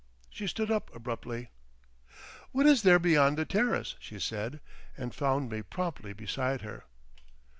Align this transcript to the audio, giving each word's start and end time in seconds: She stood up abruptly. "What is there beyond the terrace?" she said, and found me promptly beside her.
She 0.31 0.47
stood 0.47 0.71
up 0.71 0.89
abruptly. 0.95 1.51
"What 2.53 2.65
is 2.65 2.81
there 2.81 2.97
beyond 2.97 3.37
the 3.37 3.45
terrace?" 3.45 3.93
she 3.99 4.17
said, 4.17 4.59
and 4.97 5.13
found 5.13 5.51
me 5.51 5.61
promptly 5.61 6.11
beside 6.11 6.61
her. 6.61 6.85